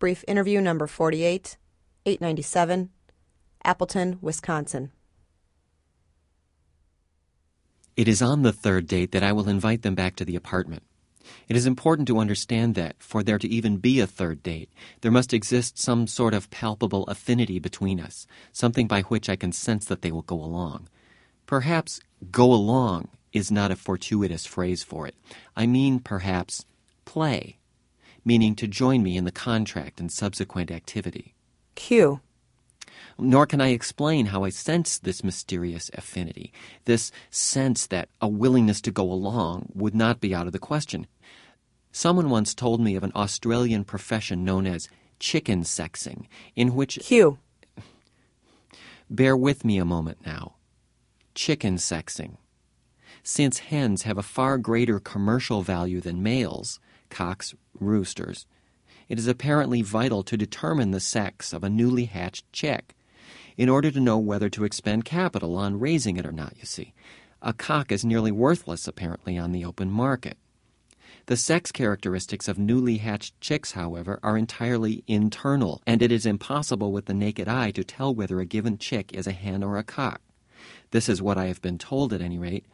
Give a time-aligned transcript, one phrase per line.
[0.00, 1.58] Brief interview number 48,
[2.06, 2.88] 897,
[3.62, 4.92] Appleton, Wisconsin.
[7.98, 10.84] It is on the third date that I will invite them back to the apartment.
[11.48, 14.70] It is important to understand that, for there to even be a third date,
[15.02, 19.52] there must exist some sort of palpable affinity between us, something by which I can
[19.52, 20.88] sense that they will go along.
[21.44, 25.14] Perhaps go along is not a fortuitous phrase for it.
[25.54, 26.64] I mean, perhaps,
[27.04, 27.58] play,
[28.24, 31.34] meaning to join me in the contract and subsequent activity.
[31.74, 32.20] Q.
[33.18, 36.52] Nor can I explain how I sense this mysterious affinity,
[36.84, 41.06] this sense that a willingness to go along would not be out of the question.
[41.92, 46.98] Someone once told me of an Australian profession known as chicken sexing, in which.
[47.00, 47.38] Q.
[49.10, 50.54] Bear with me a moment now.
[51.34, 52.36] Chicken sexing.
[53.22, 58.46] Since hens have a far greater commercial value than males, cocks, roosters,
[59.10, 62.94] it is apparently vital to determine the sex of a newly hatched chick
[63.56, 66.94] in order to know whether to expend capital on raising it or not, you see.
[67.42, 70.38] A cock is nearly worthless, apparently, on the open market.
[71.26, 76.92] The sex characteristics of newly hatched chicks, however, are entirely internal, and it is impossible
[76.92, 79.82] with the naked eye to tell whether a given chick is a hen or a
[79.82, 80.20] cock.
[80.92, 82.64] This is what I have been told, at any rate.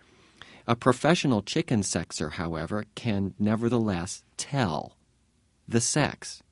[0.68, 4.96] A professional chicken sexer, however, can nevertheless tell
[5.68, 6.42] the sex.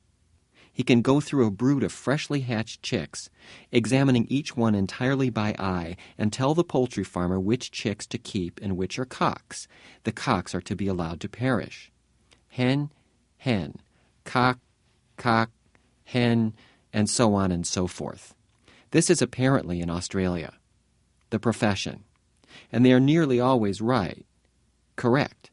[0.73, 3.29] He can go through a brood of freshly hatched chicks,
[3.73, 8.61] examining each one entirely by eye, and tell the poultry farmer which chicks to keep
[8.63, 9.67] and which are cocks.
[10.03, 11.93] The cocks are to be allowed to perish.
[12.49, 12.91] Hen,
[13.39, 13.77] hen,
[14.25, 14.59] cock,
[15.17, 15.51] cock,
[16.05, 16.55] hen,
[16.93, 18.35] and so on and so forth.
[18.91, 20.55] This is apparently in Australia.
[21.31, 22.05] The profession.
[22.75, 24.27] And they are nearly always right.
[24.97, 25.53] Correct.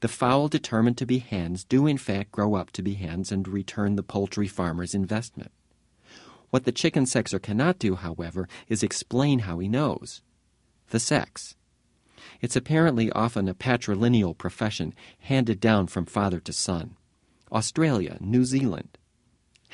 [0.00, 3.46] The fowl determined to be hens do in fact grow up to be hens and
[3.46, 5.52] return the poultry farmer's investment.
[6.48, 10.22] What the chicken sexer cannot do, however, is explain how he knows.
[10.88, 11.56] The sex.
[12.40, 16.96] It's apparently often a patrilineal profession handed down from father to son.
[17.52, 18.96] Australia, New Zealand.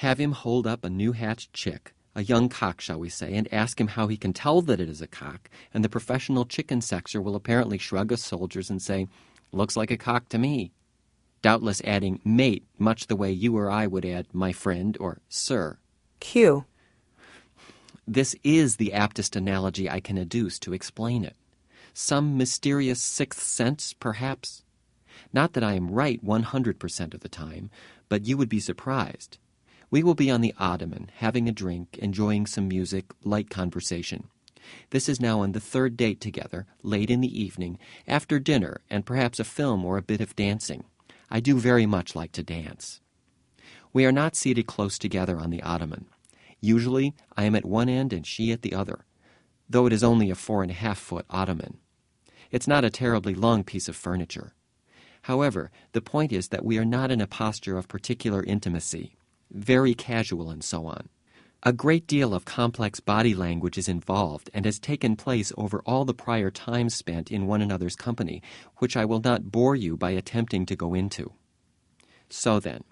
[0.03, 3.47] Have him hold up a new hatched chick, a young cock, shall we say, and
[3.53, 6.81] ask him how he can tell that it is a cock, and the professional chicken
[6.81, 9.07] sexer will apparently shrug his shoulders and say,
[9.53, 10.73] Looks like a cock to me.
[11.43, 15.77] Doubtless adding mate, much the way you or I would add my friend or sir.
[16.19, 16.65] Q.
[18.09, 21.37] This is the aptest analogy I can adduce to explain it.
[21.93, 24.63] Some mysterious sixth sense, perhaps?
[25.35, 27.71] Not that I am right 100% of the time,
[28.09, 29.39] but you would be surprised.
[29.91, 34.29] We will be on the ottoman, having a drink, enjoying some music, light conversation.
[34.91, 39.07] This is now on the third date together, late in the evening, after dinner, and
[39.07, 40.85] perhaps a film or a bit of dancing.
[41.31, 43.01] I do very much like to dance.
[43.93, 46.07] We are not seated close together on the ottoman.
[46.61, 49.05] Usually I am at one end and she at the other,
[49.69, 51.79] though it is only a four and a half foot ottoman.
[52.51, 54.55] It's not a terribly long piece of furniture.
[55.23, 59.17] However, the point is that we are not in a posture of particular intimacy,
[59.51, 61.09] very casual and so on.
[61.63, 66.05] A great deal of complex body language is involved and has taken place over all
[66.05, 68.43] the prior time spent in one another's company,
[68.77, 71.33] which I will not bore you by attempting to go into.
[72.29, 72.85] So then,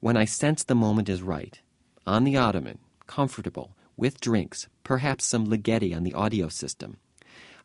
[0.00, 1.60] when I sense the moment is right,
[2.06, 6.96] on the ottoman, comfortable, with drinks, perhaps some Ligeti on the audio system,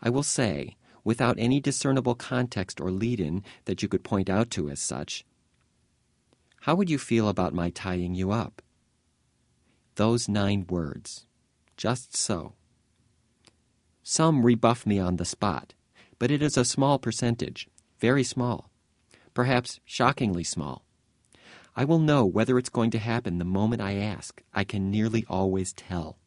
[0.01, 4.49] I will say, without any discernible context or lead in that you could point out
[4.51, 5.25] to as such,
[6.61, 8.61] How would you feel about my tying you up?
[9.99, 11.25] those nine words.
[11.75, 12.53] Just so.
[14.01, 15.73] Some rebuff me on the spot,
[16.17, 17.67] but it is a small percentage,
[17.99, 18.71] very small,
[19.33, 20.85] perhaps shockingly small.
[21.75, 24.41] I will know whether it's going to happen the moment I ask.
[24.53, 26.17] I can nearly always tell.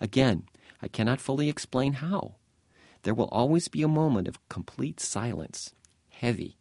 [0.00, 0.44] Again,
[0.80, 2.36] I cannot fully explain how.
[3.02, 5.74] There will always be a moment of complete silence,
[6.08, 6.56] heavy,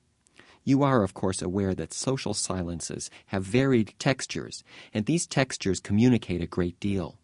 [0.68, 6.42] you are, of course, aware that social silences have varied textures, and these textures communicate
[6.42, 7.18] a great deal.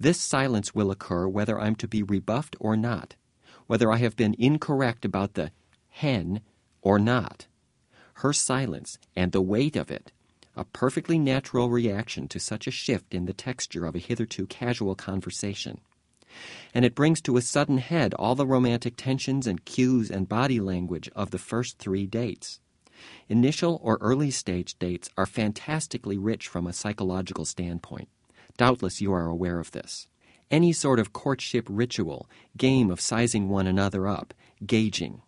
[0.00, 3.14] This silence will occur whether I'm to be rebuffed or not,
[3.66, 5.52] whether I have been incorrect about the
[5.90, 6.40] hen
[6.80, 7.46] or not.
[8.14, 10.10] Her silence and the weight of it,
[10.56, 14.94] a perfectly natural reaction to such a shift in the texture of a hitherto casual
[14.94, 15.78] conversation.
[16.72, 20.58] And it brings to a sudden head all the romantic tensions and cues and body
[20.58, 22.60] language of the first three dates.
[23.28, 28.08] Initial or early stage dates are fantastically rich from a psychological standpoint.
[28.56, 30.06] Doubtless you are aware of this.
[30.50, 34.34] Any sort of courtship ritual, game of sizing one another up,
[34.66, 35.22] gauging.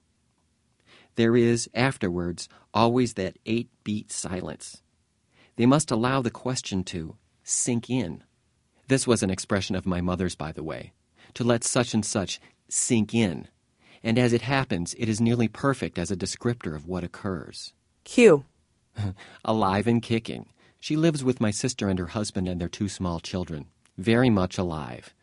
[1.17, 4.83] There is, afterwards, always that eight beat silence.
[5.57, 8.25] They must allow the question to sink in.
[8.89, 10.93] This was an expression of my mother's, by the way,
[11.35, 13.49] to let such and such sink in.
[14.05, 17.73] And as it happens, it is nearly perfect as a descriptor of what occurs.
[18.05, 18.45] Q.
[19.45, 20.47] alive and kicking.
[20.79, 23.65] She lives with my sister and her husband and their two small children.
[23.97, 25.15] Very much alive.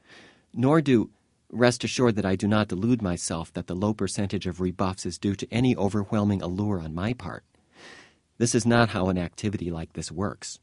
[0.51, 1.11] Nor do,
[1.51, 5.19] rest assured that I do not delude myself that the low percentage of rebuffs is
[5.19, 7.43] due to any overwhelming allure on my part.
[8.39, 10.57] This is not how an activity like this works.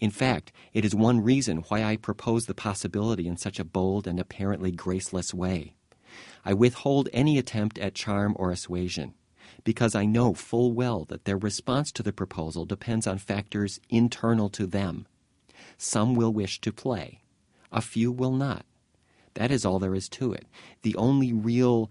[0.00, 4.06] In fact, it is one reason why I propose the possibility in such a bold
[4.06, 5.76] and apparently graceless way.
[6.44, 9.14] I withhold any attempt at charm or assuasion,
[9.64, 14.50] because I know full well that their response to the proposal depends on factors internal
[14.50, 15.06] to them.
[15.78, 17.22] Some will wish to play,
[17.72, 18.66] a few will not.
[19.34, 20.46] That is all there is to it.
[20.82, 21.90] The only real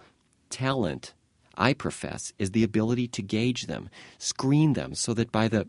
[0.50, 1.14] talent
[1.56, 5.68] I profess is the ability to gauge them, screen them, so that by the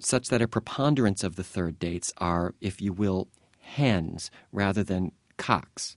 [0.00, 3.28] such that a preponderance of the third dates are, if you will,
[3.58, 5.96] hens rather than cocks.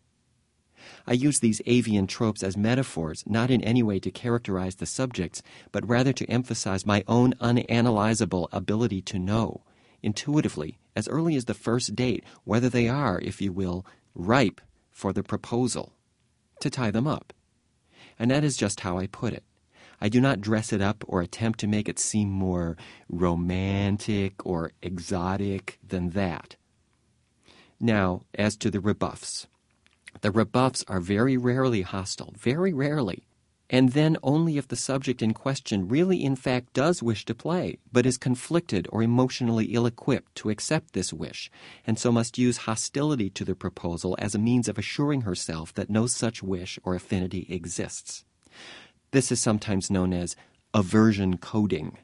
[1.06, 5.42] I use these avian tropes as metaphors, not in any way to characterize the subjects,
[5.72, 9.64] but rather to emphasize my own unanalyzable ability to know,
[10.02, 13.86] intuitively, as early as the first date, whether they are, if you will,
[14.16, 15.94] ripe for the proposal,
[16.60, 17.34] to tie them up.
[18.20, 19.44] And that is just how I put it.
[20.00, 22.76] I do not dress it up or attempt to make it seem more
[23.08, 26.58] romantic or exotic than that.
[27.80, 29.48] Now, as to the rebuffs.
[30.22, 33.24] The rebuffs are very rarely hostile, very rarely,
[33.70, 37.78] and then only if the subject in question really, in fact, does wish to play,
[37.92, 41.50] but is conflicted or emotionally ill equipped to accept this wish,
[41.88, 45.90] and so must use hostility to the proposal as a means of assuring herself that
[45.90, 48.26] no such wish or affinity exists.
[49.12, 50.36] This is sometimes known as
[50.74, 51.98] aversion coding.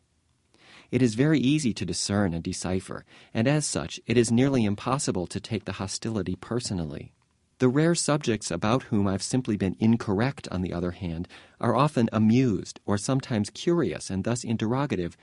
[0.91, 5.27] It is very easy to discern and decipher, and as such, it is nearly impossible
[5.27, 7.13] to take the hostility personally.
[7.59, 11.27] The rare subjects about whom I've simply been incorrect, on the other hand,
[11.59, 15.17] are often amused or sometimes curious and thus interrogative,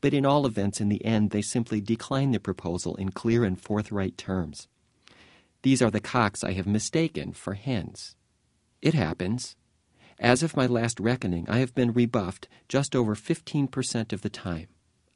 [0.00, 3.60] but in all events, in the end, they simply decline the proposal in clear and
[3.60, 4.68] forthright terms.
[5.62, 8.16] These are the cocks I have mistaken for hens.
[8.80, 9.54] It happens.
[10.18, 14.68] As of my last reckoning, I have been rebuffed just over 15% of the time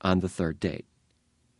[0.02, 0.84] on the third date.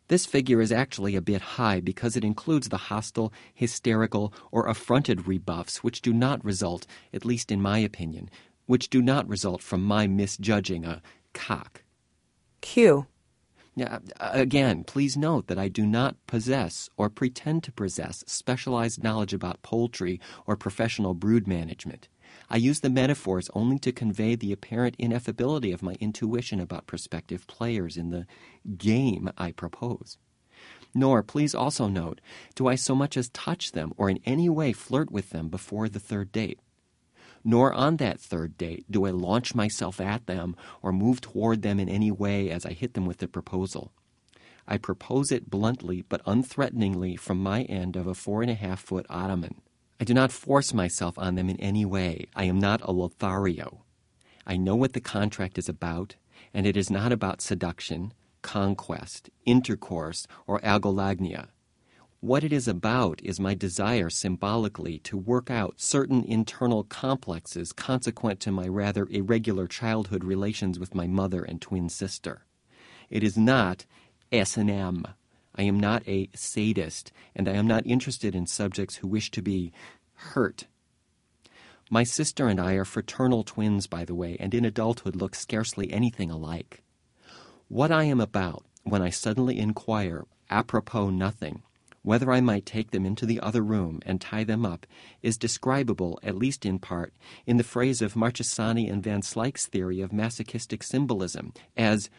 [0.09, 5.27] This figure is actually a bit high because it includes the hostile, hysterical, or affronted
[5.27, 8.31] rebuffs which do not result, at least in my opinion,
[8.67, 11.83] which do not result from my misjudging a cock.
[12.61, 13.07] Q.
[13.75, 19.35] Now, again, please note that I do not possess or pretend to possess specialized knowledge
[19.35, 22.09] about poultry or professional brood management.
[22.49, 27.47] I use the metaphors only to convey the apparent ineffability of my intuition about prospective
[27.47, 28.27] players in the
[28.77, 30.17] game I propose.
[30.95, 32.21] Nor, please also note,
[32.55, 35.89] do I so much as touch them or in any way flirt with them before
[35.89, 36.61] the third date.
[37.45, 41.79] Nor on that third date do I launch myself at them or move toward them
[41.79, 43.93] in any way as I hit them with the proposal.
[44.67, 48.81] I propose it bluntly but unthreateningly from my end of a four and a half
[48.81, 49.61] foot ottoman.
[49.99, 52.27] I do not force myself on them in any way.
[52.35, 53.85] I am not a Lothario.
[54.47, 56.17] I know what the contract is about,
[56.53, 58.13] and it is not about seduction,
[58.43, 61.49] conquest, intercourse, or algolagnia.
[62.21, 68.41] What it is about is my desire symbolically to work out certain internal complexes consequent
[68.41, 72.45] to my rather irregular childhood relations with my mother and twin sister.
[73.09, 73.87] It is not
[74.33, 75.07] S&M.
[75.59, 79.43] I am not a sadist, and I am not interested in subjects who wish to
[79.43, 79.73] be
[80.15, 80.67] hurt.
[81.91, 85.93] My sister and I are fraternal twins, by the way, and in adulthood look scarcely
[85.93, 86.83] anything alike.
[87.69, 91.63] What I am about when I suddenly inquire, apropos nothing,
[92.03, 94.87] whether I might take them into the other room and tie them up,
[95.23, 97.13] is describable, at least in part,
[97.47, 102.11] in the phrase of Marchesani and Van Slyke's theory of masochistic symbolism as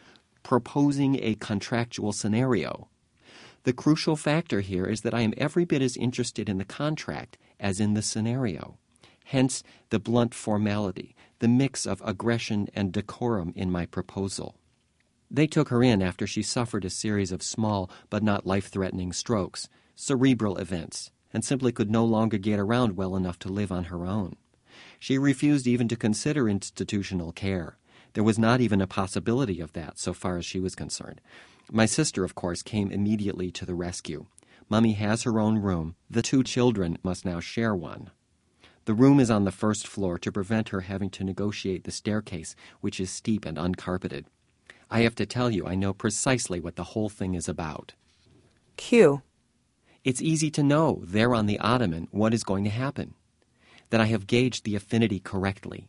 [0.42, 2.88] proposing a contractual scenario.
[3.68, 7.36] The crucial factor here is that I am every bit as interested in the contract
[7.60, 8.78] as in the scenario.
[9.26, 14.56] Hence the blunt formality, the mix of aggression and decorum in my proposal.
[15.30, 19.12] They took her in after she suffered a series of small but not life threatening
[19.12, 23.84] strokes, cerebral events, and simply could no longer get around well enough to live on
[23.84, 24.36] her own.
[24.98, 27.76] She refused even to consider institutional care.
[28.14, 31.20] There was not even a possibility of that, so far as she was concerned.
[31.70, 34.26] My sister, of course, came immediately to the rescue.
[34.70, 35.96] Mummy has her own room.
[36.08, 38.10] The two children must now share one.
[38.86, 42.56] The room is on the first floor to prevent her having to negotiate the staircase,
[42.80, 44.24] which is steep and uncarpeted.
[44.90, 47.92] I have to tell you, I know precisely what the whole thing is about.
[48.78, 49.22] Q.
[50.04, 53.12] It's easy to know there on the ottoman what is going to happen,
[53.90, 55.86] that I have gauged the affinity correctly.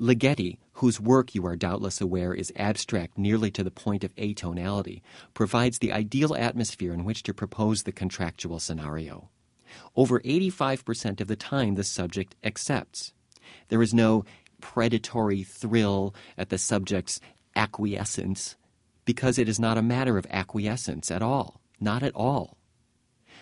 [0.00, 5.00] Ligeti, whose work you are doubtless aware is abstract nearly to the point of atonality,
[5.32, 9.30] provides the ideal atmosphere in which to propose the contractual scenario.
[9.94, 13.14] Over 85% of the time, the subject accepts.
[13.68, 14.24] There is no
[14.60, 17.20] predatory thrill at the subject's
[17.54, 18.56] acquiescence
[19.06, 21.60] because it is not a matter of acquiescence at all.
[21.80, 22.58] Not at all.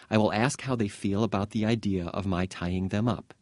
[0.08, 3.34] I will ask how they feel about the idea of my tying them up.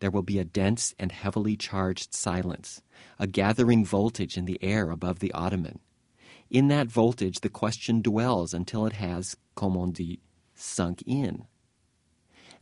[0.00, 2.82] There will be a dense and heavily charged silence,
[3.18, 5.78] a gathering voltage in the air above the ottoman.
[6.50, 10.20] In that voltage, the question dwells until it has, comme on dit,
[10.54, 11.46] sunk in.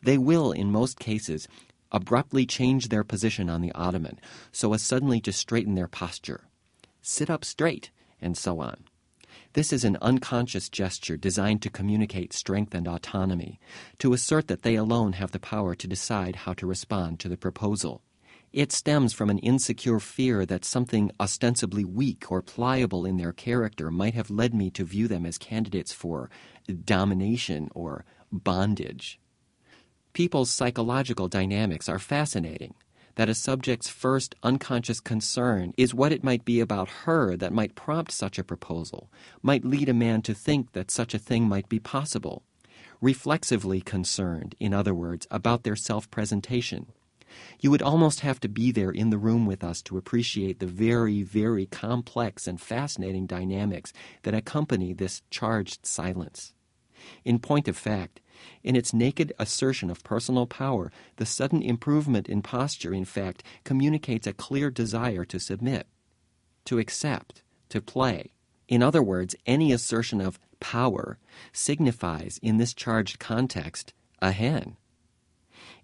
[0.03, 1.49] They will, in most cases,
[1.91, 4.19] abruptly change their position on the ottoman
[4.51, 6.49] so as suddenly to straighten their posture.
[7.03, 8.85] Sit up straight, and so on.
[9.55, 13.61] This is an unconscious gesture designed to communicate strength and autonomy,
[13.99, 17.37] to assert that they alone have the power to decide how to respond to the
[17.37, 18.03] proposal.
[18.55, 23.91] It stems from an insecure fear that something ostensibly weak or pliable in their character
[23.91, 26.31] might have led me to view them as candidates for
[26.85, 29.21] domination or bondage.
[30.15, 32.75] People's psychological dynamics are fascinating.
[33.17, 37.75] That a subject's first unconscious concern is what it might be about her that might
[37.75, 39.11] prompt such a proposal,
[39.43, 42.43] might lead a man to think that such a thing might be possible.
[43.01, 46.87] Reflexively concerned, in other words, about their self presentation.
[47.61, 50.67] You would almost have to be there in the room with us to appreciate the
[50.67, 53.93] very, very complex and fascinating dynamics
[54.23, 56.53] that accompany this charged silence.
[57.25, 58.21] In point of fact,
[58.63, 64.27] in its naked assertion of personal power, the sudden improvement in posture, in fact, communicates
[64.27, 65.87] a clear desire to submit,
[66.65, 68.33] to accept, to play.
[68.69, 71.19] In other words, any assertion of power
[71.53, 74.77] signifies, in this charged context, a hen.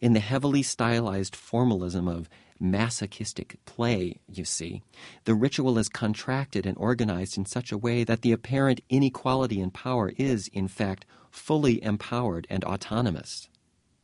[0.00, 2.28] In the heavily stylized formalism of
[2.60, 4.82] masochistic play, you see,
[5.24, 9.70] the ritual is contracted and organized in such a way that the apparent inequality in
[9.70, 11.04] power is, in fact,
[11.38, 13.48] fully empowered and autonomous.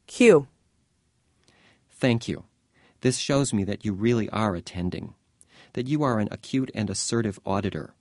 [0.06, 0.48] Q.
[1.90, 2.44] Thank you.
[3.00, 5.14] This shows me that you really are attending,
[5.74, 7.94] that you are an acute and assertive auditor.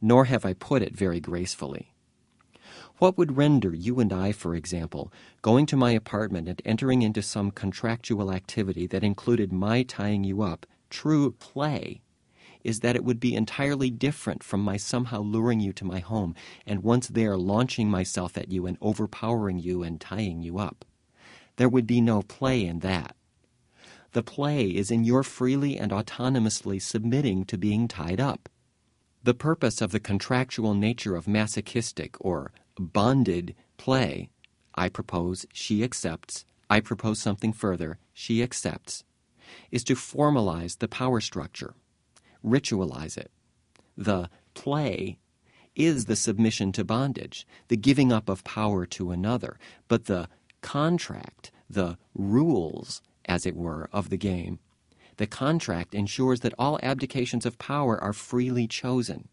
[0.00, 1.92] Nor have I put it very gracefully.
[2.98, 5.12] What would render you and I, for example,
[5.42, 10.42] going to my apartment and entering into some contractual activity that included my tying you
[10.42, 12.02] up, true play,
[12.64, 16.34] is that it would be entirely different from my somehow luring you to my home
[16.66, 20.84] and once there launching myself at you and overpowering you and tying you up.
[21.56, 23.16] There would be no play in that.
[24.12, 28.48] The play is in your freely and autonomously submitting to being tied up.
[29.22, 34.30] The purpose of the contractual nature of masochistic or bonded play,
[34.74, 39.04] I propose, she accepts, I propose something further, she accepts,
[39.70, 41.74] is to formalize the power structure
[42.44, 43.30] ritualize it.
[43.96, 45.18] The play
[45.76, 50.28] is the submission to bondage, the giving up of power to another, but the
[50.60, 54.58] contract, the rules, as it were, of the game,
[55.16, 59.28] the contract ensures that all abdications of power are freely chosen.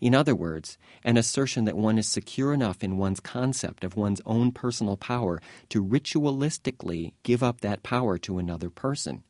[0.00, 4.20] In other words, an assertion that one is secure enough in one's concept of one's
[4.26, 9.24] own personal power to ritualistically give up that power to another person.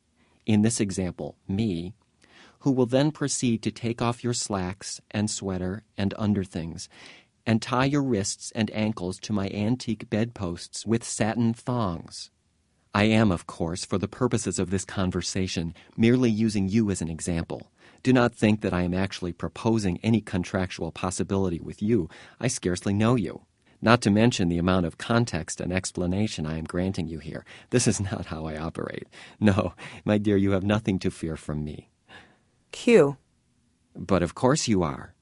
[0.45, 1.93] In this example, me,
[2.65, 6.89] who will then proceed to take off your slacks and sweater and underthings,
[7.45, 12.31] and tie your wrists and ankles to my antique bedposts with satin thongs.
[12.91, 17.07] I am, of course, for the purposes of this conversation, merely using you as an
[17.07, 17.69] example.
[18.01, 22.09] Do not think that I am actually proposing any contractual possibility with you.
[22.39, 23.43] I scarcely know you.
[23.79, 27.45] Not to mention the amount of context and explanation I am granting you here.
[27.69, 29.07] This is not how I operate.
[29.39, 31.91] No, my dear, you have nothing to fear from me.
[32.75, 33.15] Q.
[33.95, 35.15] But of course you are.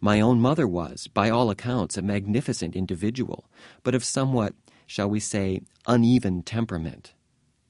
[0.00, 3.48] My own mother was, by all accounts, a magnificent individual,
[3.84, 4.54] but of somewhat,
[4.88, 7.14] shall we say, uneven temperament.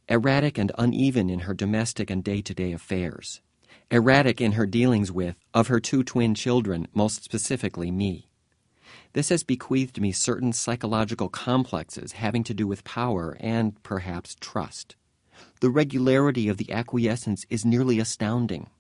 [0.08, 3.42] Erratic and uneven in her domestic and day to day affairs.
[3.90, 8.30] Erratic in her dealings with, of her two twin children, most specifically me.
[9.12, 14.96] This has bequeathed me certain psychological complexes having to do with power and, perhaps, trust.
[15.60, 18.70] The regularity of the acquiescence is nearly astounding.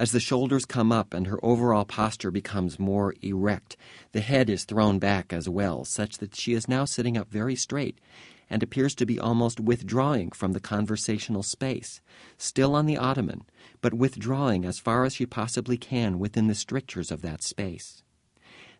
[0.00, 3.76] As the shoulders come up and her overall posture becomes more erect,
[4.12, 7.54] the head is thrown back as well, such that she is now sitting up very
[7.54, 8.00] straight,
[8.48, 12.00] and appears to be almost withdrawing from the conversational space,
[12.38, 13.42] still on the ottoman,
[13.82, 18.02] but withdrawing as far as she possibly can within the strictures of that space.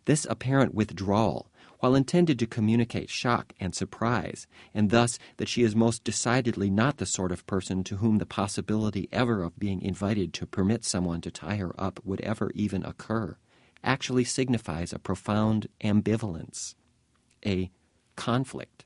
[0.05, 1.50] This apparent withdrawal,
[1.81, 6.97] while intended to communicate shock and surprise, and thus that she is most decidedly not
[6.97, 11.19] the sort of person to whom the possibility ever of being invited to permit someone
[11.19, 13.35] to tie her up would ever even occur,
[13.83, 16.75] actually signifies a profound ambivalence,
[17.43, 17.71] a
[18.15, 18.85] conflict.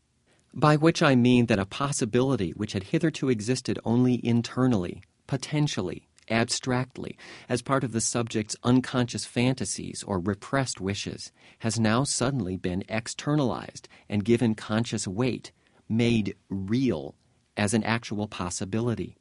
[0.54, 7.18] By which I mean that a possibility which had hitherto existed only internally, potentially, abstractly,
[7.48, 13.88] as part of the subject's unconscious fantasies or repressed wishes, has now suddenly been externalized
[14.10, 15.52] and given conscious weight,
[15.88, 17.16] made real
[17.58, 19.16] as an actual possibility.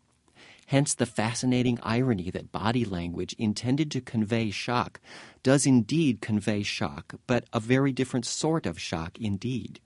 [0.66, 5.00] Hence the fascinating irony that body language intended to convey shock
[5.42, 9.80] does indeed convey shock, but a very different sort of shock indeed.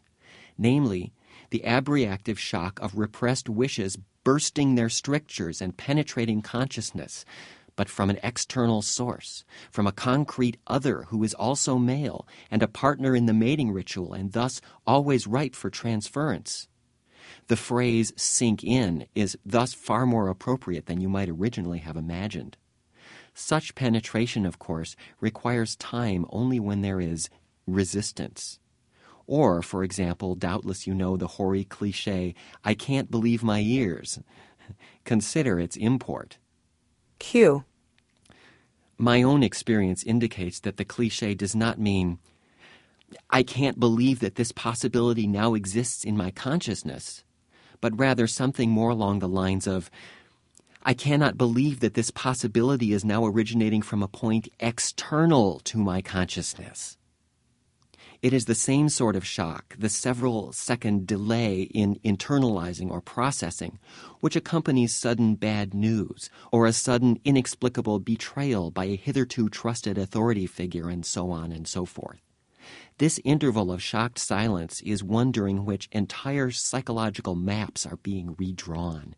[0.56, 1.12] Namely,
[1.50, 3.96] the abreactive shock of repressed wishes
[4.28, 7.24] bursting their strictures and penetrating consciousness,
[7.76, 12.68] but from an external source, from a concrete other who is also male and a
[12.68, 16.68] partner in the mating ritual and thus always ripe for transference.
[17.46, 22.58] The phrase sink in is thus far more appropriate than you might originally have imagined.
[23.32, 27.30] Such penetration, of course, requires time only when there is
[27.66, 28.58] resistance.
[29.28, 34.18] Or, for example, doubtless you know the hoary cliche, I can't believe my ears.
[35.04, 36.38] Consider its import.
[37.18, 37.64] Q.
[38.96, 42.18] My own experience indicates that the cliche does not mean,
[43.30, 47.22] I can't believe that this possibility now exists in my consciousness,
[47.80, 49.90] but rather something more along the lines of,
[50.82, 56.00] I cannot believe that this possibility is now originating from a point external to my
[56.00, 56.97] consciousness.
[58.20, 63.78] It is the same sort of shock, the several second delay in internalizing or processing,
[64.18, 70.48] which accompanies sudden bad news, or a sudden inexplicable betrayal by a hitherto trusted authority
[70.48, 72.18] figure, and so on and so forth.
[72.98, 79.14] This interval of shocked silence is one during which entire psychological maps are being redrawn,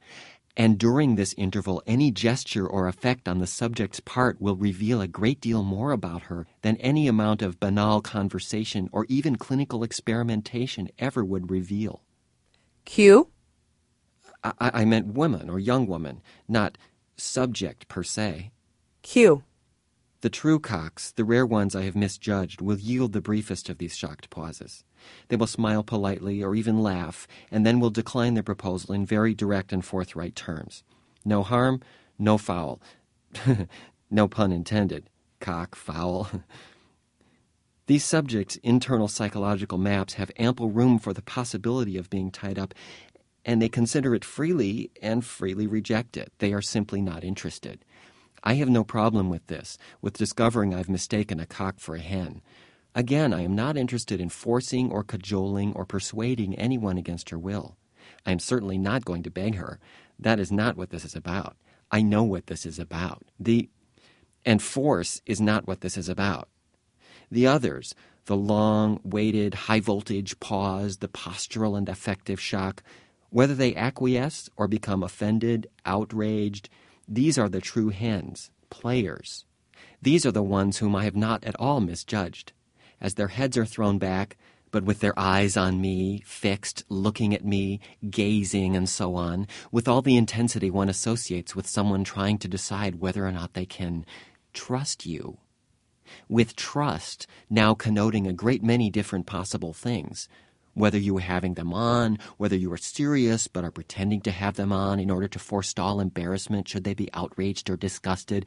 [0.61, 5.09] and during this interval, any gesture or effect on the subject's part will reveal a
[5.09, 10.91] great deal more about her than any amount of banal conversation or even clinical experimentation
[10.99, 12.03] ever would reveal.
[12.85, 13.29] Q.
[14.45, 16.77] I, I meant woman or young woman, not
[17.17, 18.51] subject per se.
[19.01, 19.43] Q.
[20.23, 23.97] The true cocks, the rare ones I have misjudged, will yield the briefest of these
[23.97, 24.85] shocked pauses.
[25.29, 29.33] They will smile politely or even laugh, and then will decline their proposal in very
[29.35, 30.83] direct and forthright terms.
[31.25, 31.81] No harm,
[32.19, 32.83] no foul.
[34.11, 35.09] no pun intended.
[35.41, 36.29] Cock, foul.
[37.87, 42.75] These subjects' internal psychological maps have ample room for the possibility of being tied up,
[43.45, 46.31] and they consider it freely and freely reject it.
[46.39, 47.85] They are simply not interested.
[48.43, 52.43] I have no problem with this, with discovering I've mistaken a cock for a hen.
[52.95, 57.77] Again, I am not interested in forcing or cajoling or persuading anyone against her will.
[58.27, 59.79] I am certainly not going to beg her.
[60.19, 61.57] That is not what this is about.
[61.91, 63.25] I know what this is about.
[63.39, 63.69] The
[64.45, 66.49] and force is not what this is about.
[67.31, 72.83] The others, the long, weighted, high voltage pause, the postural and affective shock,
[73.29, 76.69] whether they acquiesce or become offended, outraged,
[77.13, 79.45] these are the true hens, players.
[80.01, 82.53] These are the ones whom I have not at all misjudged.
[83.01, 84.37] As their heads are thrown back,
[84.71, 89.89] but with their eyes on me, fixed, looking at me, gazing, and so on, with
[89.89, 94.07] all the intensity one associates with someone trying to decide whether or not they can
[94.53, 95.39] trust you.
[96.29, 100.29] With trust now connoting a great many different possible things,
[100.81, 104.57] whether you are having them on, whether you are serious but are pretending to have
[104.57, 108.47] them on in order to forestall embarrassment should they be outraged or disgusted,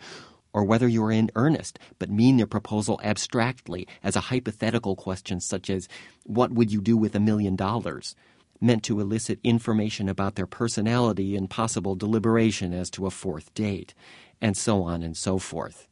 [0.53, 5.39] or whether you are in earnest but mean their proposal abstractly as a hypothetical question
[5.39, 5.87] such as,
[6.23, 8.15] What would you do with a million dollars?
[8.63, 13.93] meant to elicit information about their personality and possible deliberation as to a fourth date,
[14.41, 15.87] and so on and so forth.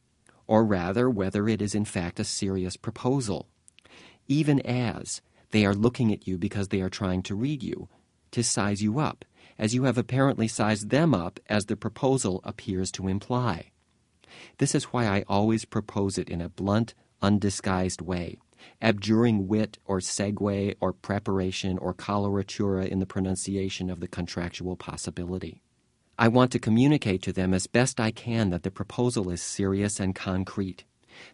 [0.46, 3.46] Or rather, whether it is in fact a serious proposal.
[4.26, 5.20] Even as,
[5.52, 7.88] they are looking at you because they are trying to read you,
[8.32, 9.24] to size you up,
[9.58, 13.70] as you have apparently sized them up as the proposal appears to imply.
[14.58, 18.38] This is why I always propose it in a blunt, undisguised way,
[18.80, 25.62] abjuring wit or segue or preparation or coloratura in the pronunciation of the contractual possibility.
[26.18, 30.00] I want to communicate to them as best I can that the proposal is serious
[30.00, 30.84] and concrete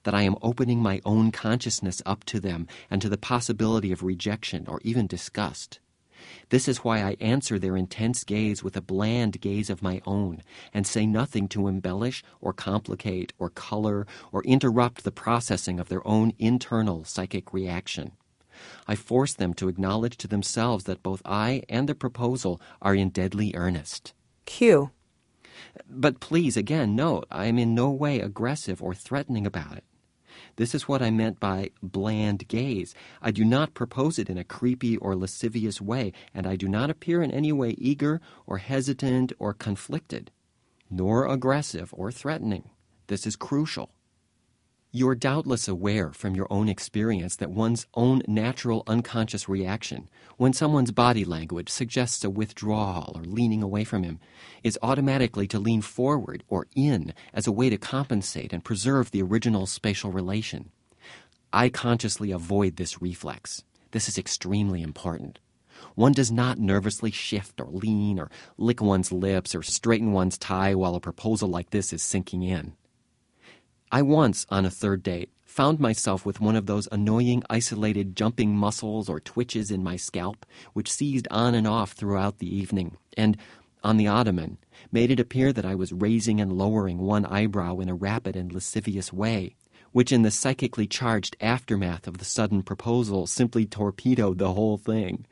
[0.02, 4.02] that I am opening my own consciousness up to them and to the possibility of
[4.02, 5.80] rejection or even disgust.
[6.50, 10.42] This is why I answer their intense gaze with a bland gaze of my own,
[10.74, 16.06] and say nothing to embellish or complicate or color or interrupt the processing of their
[16.06, 18.12] own internal psychic reaction.
[18.86, 23.10] I force them to acknowledge to themselves that both I and the proposal are in
[23.10, 24.12] deadly earnest.
[24.46, 24.90] Q.
[25.88, 29.84] But please, again, note, I am in no way aggressive or threatening about it.
[30.56, 32.94] This is what I meant by bland gaze.
[33.22, 36.90] I do not propose it in a creepy or lascivious way, and I do not
[36.90, 40.30] appear in any way eager or hesitant or conflicted,
[40.90, 42.70] nor aggressive or threatening.
[43.06, 43.90] This is crucial.
[44.90, 50.54] You are doubtless aware from your own experience that one's own natural unconscious reaction, when
[50.54, 54.18] someone's body language suggests a withdrawal or leaning away from him,
[54.62, 59.20] is automatically to lean forward or in as a way to compensate and preserve the
[59.20, 60.70] original spatial relation.
[61.52, 63.64] I consciously avoid this reflex.
[63.90, 65.38] This is extremely important.
[65.96, 70.74] One does not nervously shift or lean or lick one's lips or straighten one's tie
[70.74, 72.72] while a proposal like this is sinking in.
[73.90, 78.54] I once, on a third date, found myself with one of those annoying isolated jumping
[78.54, 83.36] muscles or twitches in my scalp, which seized on and off throughout the evening, and,
[83.82, 84.58] on the ottoman,
[84.92, 88.52] made it appear that I was raising and lowering one eyebrow in a rapid and
[88.52, 89.56] lascivious way,
[89.92, 95.26] which in the psychically charged aftermath of the sudden proposal simply torpedoed the whole thing.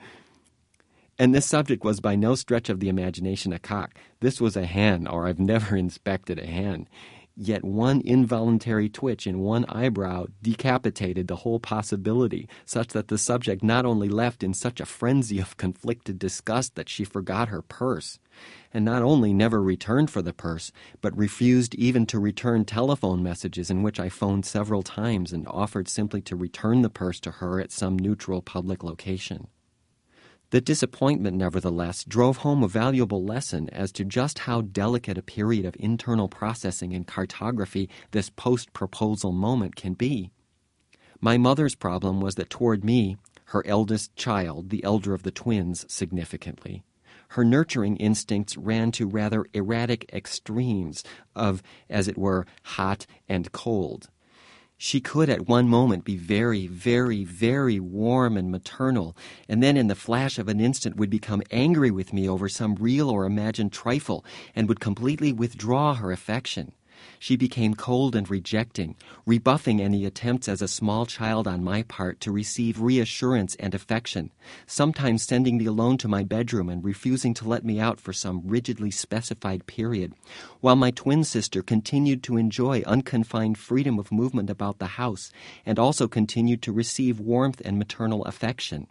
[1.18, 3.94] And this subject was by no stretch of the imagination a cock.
[4.20, 6.88] This was a hen, or I've never inspected a hen.
[7.38, 13.62] Yet one involuntary twitch in one eyebrow decapitated the whole possibility, such that the subject
[13.62, 18.18] not only left in such a frenzy of conflicted disgust that she forgot her purse,
[18.72, 20.72] and not only never returned for the purse,
[21.02, 25.88] but refused even to return telephone messages in which I phoned several times and offered
[25.88, 29.48] simply to return the purse to her at some neutral public location.
[30.56, 35.66] The disappointment, nevertheless, drove home a valuable lesson as to just how delicate a period
[35.66, 40.30] of internal processing and cartography this post proposal moment can be.
[41.20, 45.84] My mother's problem was that toward me, her eldest child, the elder of the twins,
[45.92, 46.82] significantly,
[47.32, 54.08] her nurturing instincts ran to rather erratic extremes of, as it were, hot and cold.
[54.78, 59.16] She could at one moment be very, very, very warm and maternal,
[59.48, 62.74] and then in the flash of an instant would become angry with me over some
[62.74, 66.72] real or imagined trifle, and would completely withdraw her affection.
[67.18, 72.20] She became cold and rejecting, rebuffing any attempts as a small child on my part
[72.20, 74.30] to receive reassurance and affection,
[74.66, 78.42] sometimes sending me alone to my bedroom and refusing to let me out for some
[78.44, 80.12] rigidly specified period,
[80.60, 85.32] while my twin sister continued to enjoy unconfined freedom of movement about the house
[85.64, 88.86] and also continued to receive warmth and maternal affection.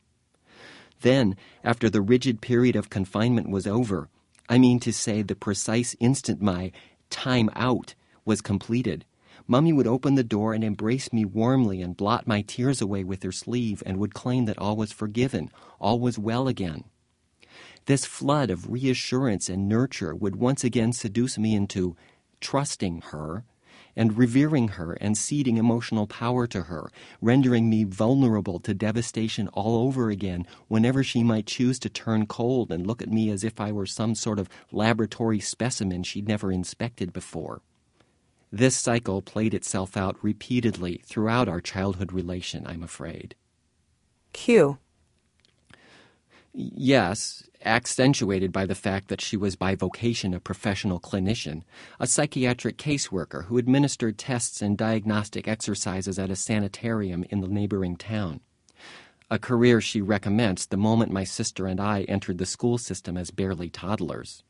[1.02, 4.10] Then, after the rigid period of confinement was over,
[4.48, 6.72] I mean to say the precise instant my
[7.10, 7.96] time out
[8.26, 9.06] was completed,
[9.48, 13.22] Mummy would open the door and embrace me warmly and blot my tears away with
[13.22, 16.84] her sleeve and would claim that all was forgiven, all was well again.
[17.86, 21.96] This flood of reassurance and nurture would once again seduce me into
[22.42, 23.44] trusting her
[23.96, 26.90] and revering her and ceding emotional power to her,
[27.22, 32.72] rendering me vulnerable to devastation all over again whenever she might choose to turn cold
[32.72, 36.52] and look at me as if I were some sort of laboratory specimen she'd never
[36.52, 37.62] inspected before.
[38.56, 43.36] This cycle played itself out repeatedly throughout our childhood relation, I'm afraid.
[44.32, 44.78] Q.
[46.54, 51.64] Yes, accentuated by the fact that she was by vocation a professional clinician,
[52.00, 57.98] a psychiatric caseworker who administered tests and diagnostic exercises at a sanitarium in the neighboring
[57.98, 58.40] town.
[59.30, 63.32] A career she recommenced the moment my sister and I entered the school system as
[63.32, 64.44] barely toddlers.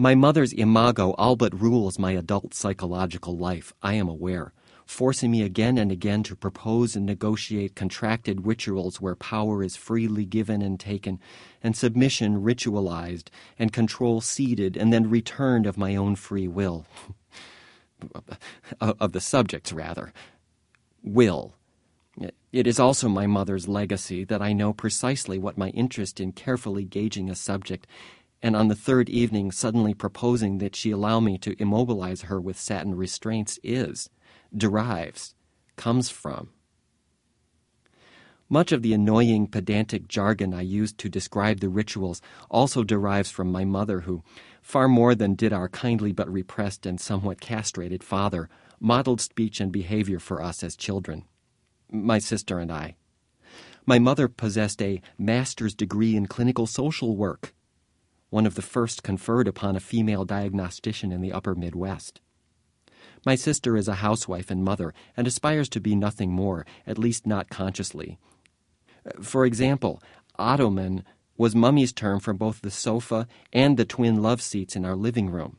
[0.00, 4.52] My mother's imago all but rules my adult psychological life, I am aware
[4.88, 10.24] forcing me again and again to propose and negotiate contracted rituals where power is freely
[10.24, 11.20] given and taken,
[11.62, 16.86] and submission ritualized, and control ceded and then returned of my own free will.
[18.80, 20.12] of the subjects, rather.
[21.02, 21.54] Will.
[22.50, 26.84] It is also my mother's legacy that I know precisely what my interest in carefully
[26.84, 27.86] gauging a subject
[28.42, 32.58] and on the third evening suddenly proposing that she allow me to immobilize her with
[32.58, 34.08] satin restraints is
[34.56, 35.34] derives,
[35.76, 36.50] comes from.
[38.50, 43.52] Much of the annoying, pedantic jargon I used to describe the rituals also derives from
[43.52, 44.22] my mother, who,
[44.62, 48.48] far more than did our kindly but repressed and somewhat castrated father,
[48.80, 51.24] modeled speech and behavior for us as children.
[51.90, 52.96] My sister and I.
[53.84, 57.54] My mother possessed a master's degree in clinical social work,
[58.30, 62.20] one of the first conferred upon a female diagnostician in the upper Midwest.
[63.24, 67.26] My sister is a housewife and mother and aspires to be nothing more, at least
[67.26, 68.18] not consciously.
[69.20, 70.02] For example,
[70.38, 71.04] ottoman
[71.36, 75.30] was Mummy's term for both the sofa and the twin love seats in our living
[75.30, 75.58] room.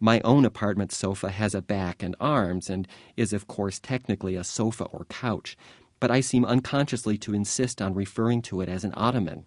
[0.00, 4.44] My own apartment sofa has a back and arms and is, of course, technically a
[4.44, 5.56] sofa or couch,
[6.00, 9.46] but I seem unconsciously to insist on referring to it as an ottoman.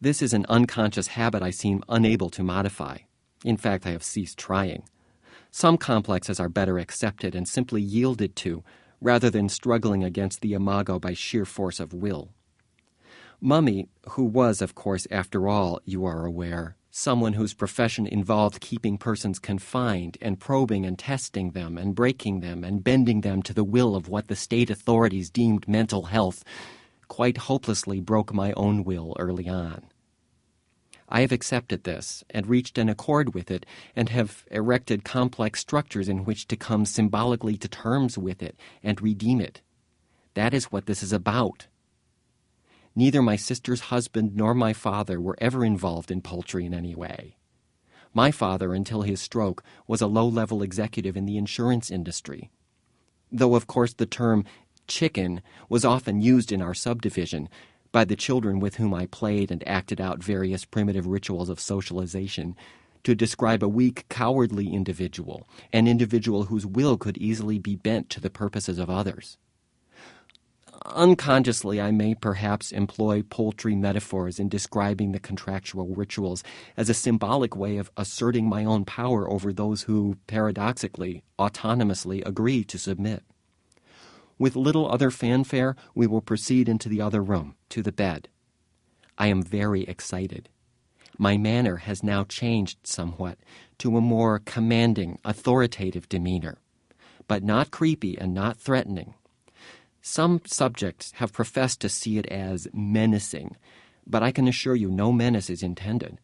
[0.00, 2.98] This is an unconscious habit I seem unable to modify.
[3.44, 4.82] In fact, I have ceased trying.
[5.50, 8.64] Some complexes are better accepted and simply yielded to,
[9.00, 12.30] rather than struggling against the imago by sheer force of will.
[13.40, 18.96] Mummy, who was, of course, after all, you are aware, someone whose profession involved keeping
[18.96, 23.64] persons confined and probing and testing them and breaking them and bending them to the
[23.64, 26.42] will of what the state authorities deemed mental health,
[27.08, 29.84] quite hopelessly broke my own will early on.
[31.08, 36.08] I have accepted this and reached an accord with it and have erected complex structures
[36.08, 39.60] in which to come symbolically to terms with it and redeem it.
[40.34, 41.68] That is what this is about.
[42.96, 47.36] Neither my sister's husband nor my father were ever involved in poultry in any way.
[48.12, 52.50] My father, until his stroke, was a low level executive in the insurance industry.
[53.32, 54.44] Though, of course, the term
[54.86, 57.48] chicken was often used in our subdivision
[57.92, 62.56] by the children with whom I played and acted out various primitive rituals of socialization
[63.04, 68.20] to describe a weak, cowardly individual, an individual whose will could easily be bent to
[68.20, 69.36] the purposes of others
[70.86, 76.44] unconsciously, I may perhaps employ poultry metaphors in describing the contractual rituals
[76.76, 82.64] as a symbolic way of asserting my own power over those who, paradoxically, autonomously agree
[82.64, 83.22] to submit.
[84.38, 88.28] With little other fanfare, we will proceed into the other room, to the bed.
[89.16, 90.48] I am very excited.
[91.18, 93.38] My manner has now changed somewhat
[93.78, 96.58] to a more commanding, authoritative demeanor,
[97.28, 99.14] but not creepy and not threatening
[100.06, 103.56] some subjects have professed to see it as menacing,
[104.06, 106.20] but I can assure you no menace is intended.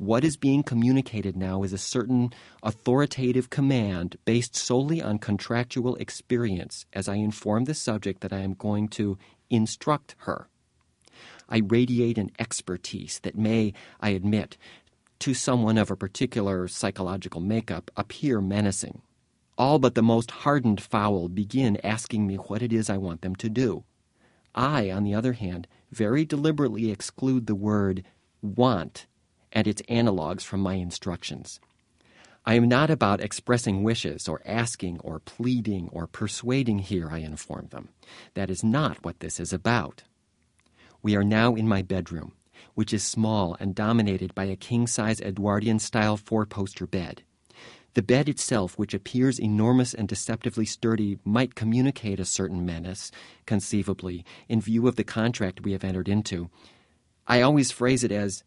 [0.00, 2.32] What is being communicated now is a certain
[2.62, 8.54] authoritative command based solely on contractual experience as I inform the subject that I am
[8.54, 9.18] going to
[9.50, 10.48] instruct her.
[11.50, 14.56] I radiate an expertise that may, I admit,
[15.18, 19.02] to someone of a particular psychological makeup appear menacing
[19.58, 23.36] all but the most hardened fowl begin asking me what it is I want them
[23.36, 23.84] to do.
[24.54, 28.02] I, on the other hand, very deliberately exclude the word
[28.40, 29.04] want
[29.52, 31.60] and its analogues from my instructions.
[32.46, 37.68] I am not about expressing wishes or asking or pleading or persuading here, I inform
[37.68, 37.90] them.
[38.34, 40.04] That is not what this is about.
[41.02, 42.32] We are now in my bedroom,
[42.74, 47.22] which is small and dominated by a king size Edwardian style four poster bed.
[47.94, 53.10] The bed itself, which appears enormous and deceptively sturdy, might communicate a certain menace,
[53.46, 56.50] conceivably, in view of the contract we have entered into.
[57.26, 58.44] I always phrase it as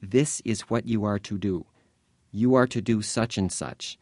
[0.00, 1.66] this is what you are to do.
[2.30, 3.98] You are to do such and such,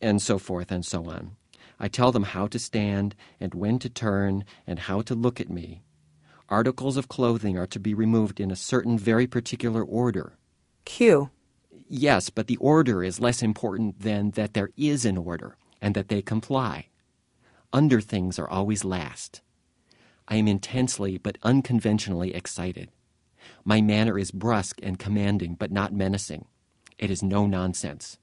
[0.00, 1.36] and so forth and so on.
[1.78, 5.50] I tell them how to stand, and when to turn, and how to look at
[5.50, 5.82] me.
[6.48, 10.36] Articles of clothing are to be removed in a certain very particular order.
[10.84, 11.30] Q.
[11.88, 16.08] Yes, but the order is less important than that there is an order and that
[16.08, 16.88] they comply.
[17.72, 19.40] Under things are always last.
[20.28, 22.90] I am intensely but unconventionally excited.
[23.64, 26.46] My manner is brusque and commanding, but not menacing.
[26.98, 28.18] It is no nonsense.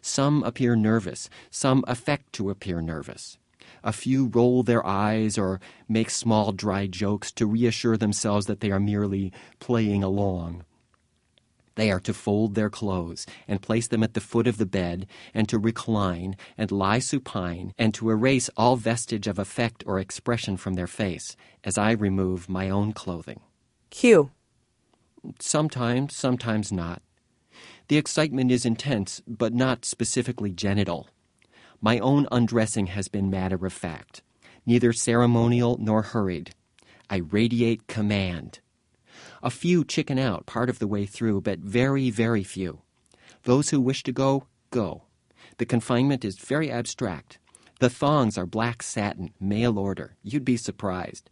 [0.00, 3.38] Some appear nervous, some affect to appear nervous.
[3.82, 8.70] A few roll their eyes or make small dry jokes to reassure themselves that they
[8.70, 10.64] are merely playing along.
[11.74, 15.06] They are to fold their clothes and place them at the foot of the bed,
[15.34, 20.56] and to recline and lie supine, and to erase all vestige of effect or expression
[20.56, 23.40] from their face, as I remove my own clothing.
[23.90, 24.30] Q.
[25.40, 27.02] Sometimes, sometimes not.
[27.88, 31.08] The excitement is intense, but not specifically genital.
[31.80, 34.22] My own undressing has been matter of fact,
[34.64, 36.54] neither ceremonial nor hurried.
[37.10, 38.60] I radiate command.
[39.42, 42.80] A few chicken out part of the way through, but very, very few.
[43.42, 45.02] Those who wish to go, go.
[45.58, 47.38] The confinement is very abstract.
[47.80, 50.16] The thongs are black satin, mail order.
[50.22, 51.28] You'd be surprised.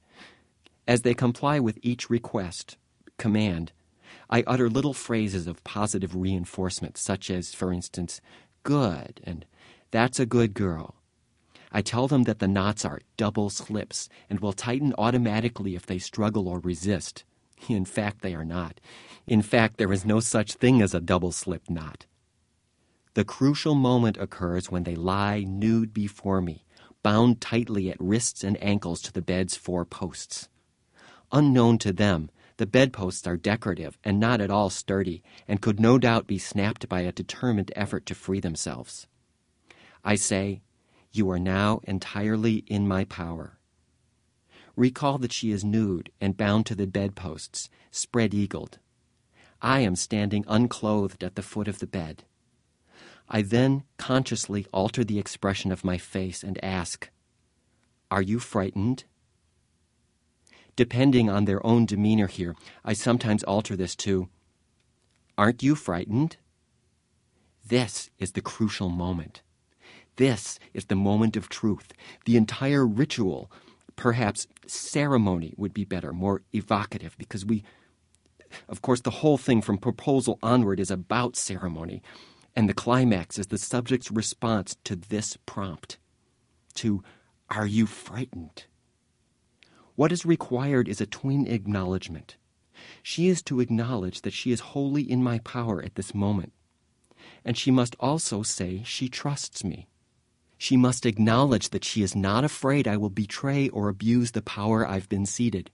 [0.87, 2.77] As they comply with each request,
[3.17, 3.73] command,
[4.33, 8.23] I utter little phrases of positive reinforcement, such as, for instance,
[8.63, 9.45] good and
[9.91, 10.95] that's a good girl.
[11.71, 15.99] I tell them that the knots are double slips and will tighten automatically if they
[15.99, 17.25] struggle or resist.
[17.69, 18.81] In fact, they are not.
[19.27, 22.07] In fact, there is no such thing as a double slip knot.
[23.13, 26.65] The crucial moment occurs when they lie nude before me,
[27.03, 30.49] bound tightly at wrists and ankles to the bed's four posts.
[31.33, 35.99] Unknown to them, the bedposts are decorative and not at all sturdy, and could no
[35.99, 39.07] doubt be snapped by a determined effort to free themselves.
[40.05, 40.63] I say,
[41.13, 43.59] You are now entirely in my power.
[44.77, 48.79] Recall that she is nude and bound to the bedposts, spread eagled.
[49.61, 52.25] I am standing unclothed at the foot of the bed.
[53.29, 57.11] I then consciously alter the expression of my face and ask,
[58.11, 59.05] Are you frightened?
[60.77, 62.55] Depending on their own demeanor here,
[62.85, 64.29] I sometimes alter this to,
[65.37, 66.37] Aren't you frightened?
[67.67, 69.43] This is the crucial moment.
[70.17, 71.93] This is the moment of truth.
[72.27, 73.51] The entire ritual,
[73.97, 77.65] perhaps ceremony would be better, more evocative, because we,
[78.69, 82.03] of course, the whole thing from proposal onward is about ceremony.
[82.55, 85.99] And the climax is the subject's response to this prompt
[86.75, 87.03] to,
[87.49, 88.67] Are you frightened?
[90.03, 92.37] What is required is a twin acknowledgement.
[93.05, 96.53] She is to acknowledge that she is wholly in my power at this moment.
[97.45, 99.87] And she must also say she trusts me.
[100.59, 104.85] She must acknowledge that she is not afraid I will betray or abuse the power
[104.85, 105.71] I've been ceded.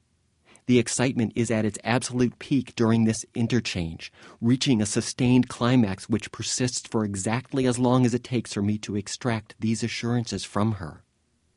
[0.66, 4.12] The excitement is at its absolute peak during this interchange,
[4.42, 8.76] reaching a sustained climax which persists for exactly as long as it takes for me
[8.76, 11.02] to extract these assurances from her.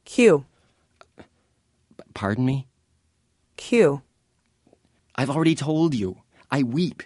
[0.05, 0.45] Q.
[2.13, 2.67] Pardon me?
[3.57, 4.01] Q.
[5.15, 6.17] I've already told you.
[6.49, 7.03] I weep.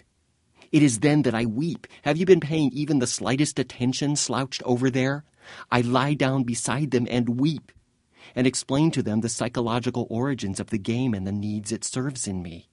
[0.72, 1.86] It is then that I weep.
[2.02, 5.24] Have you been paying even the slightest attention slouched over there?
[5.70, 7.72] I lie down beside them and weep
[8.34, 12.26] and explain to them the psychological origins of the game and the needs it serves
[12.26, 12.68] in me.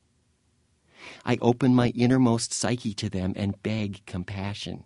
[1.25, 4.85] I open my innermost psyche to them and beg compassion.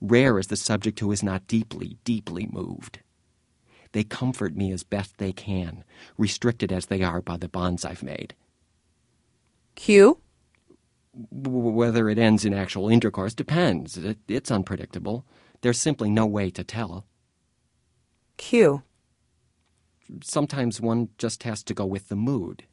[0.00, 3.00] Rare is the subject who is not deeply, deeply moved.
[3.96, 5.82] They comfort me as best they can,
[6.18, 8.34] restricted as they are by the bonds I've made.
[9.74, 10.18] Q.
[11.14, 13.96] Whether it ends in actual intercourse depends.
[13.96, 15.24] It, it's unpredictable.
[15.62, 17.06] There's simply no way to tell.
[18.36, 18.82] Q.
[20.22, 22.64] Sometimes one just has to go with the mood.